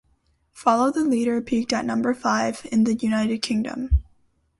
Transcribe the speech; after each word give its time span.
"Follow 0.51 0.89
the 0.89 1.03
Leader" 1.03 1.39
peaked 1.41 1.71
at 1.71 1.85
number 1.85 2.15
five 2.15 2.65
in 2.71 2.85
the 2.85 2.95
United 2.95 3.43
Kingdom. 3.43 4.03